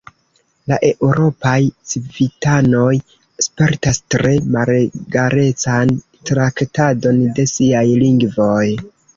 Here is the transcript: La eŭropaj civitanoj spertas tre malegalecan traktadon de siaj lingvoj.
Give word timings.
La 0.69 0.77
eŭropaj 0.85 1.57
civitanoj 1.91 2.95
spertas 3.47 4.01
tre 4.15 4.33
malegalecan 4.57 5.95
traktadon 6.31 7.25
de 7.39 7.47
siaj 7.57 7.87
lingvoj. 8.07 8.63